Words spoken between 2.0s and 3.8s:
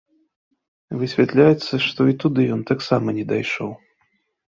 і туды ён таксама не дайшоў.